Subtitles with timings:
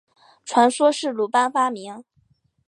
[0.45, 2.03] 传说是鲁班发明。